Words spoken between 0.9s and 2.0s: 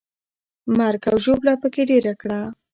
او ژوبله پکې